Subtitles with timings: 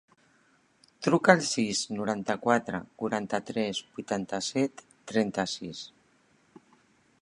[1.07, 5.89] Truca al sis, noranta-quatre, quaranta-tres, vuitanta-set, trenta-sis.